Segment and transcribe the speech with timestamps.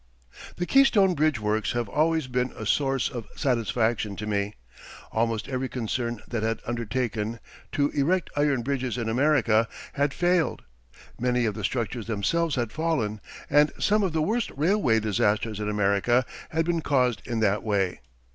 [0.55, 4.55] The Keystone Bridge Works have always been a source of satisfaction to me.
[5.11, 7.39] Almost every concern that had undertaken
[7.73, 10.63] to erect iron bridges in America had failed.
[11.19, 15.69] Many of the structures themselves had fallen and some of the worst railway disasters in
[15.69, 17.99] America had been caused in that way.